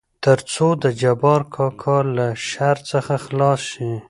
تر 0.23 0.39
څو 0.53 0.67
دجبار 0.83 1.41
کاکا 1.53 1.97
له 2.17 2.27
شر 2.49 2.77
څخه 2.91 3.13
خلاص 3.25 3.61
شي. 3.71 3.91